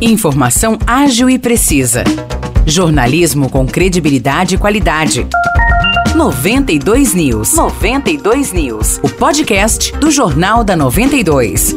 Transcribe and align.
Informação 0.00 0.76
ágil 0.86 1.30
e 1.30 1.38
precisa. 1.38 2.02
Jornalismo 2.66 3.48
com 3.48 3.64
credibilidade 3.64 4.56
e 4.56 4.58
qualidade. 4.58 5.26
92 6.16 7.14
News. 7.14 7.54
92 7.54 8.52
News. 8.52 8.98
O 9.02 9.08
podcast 9.08 9.92
do 9.98 10.10
Jornal 10.10 10.64
da 10.64 10.76
92. 10.76 11.76